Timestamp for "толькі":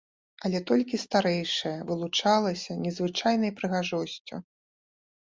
0.71-0.99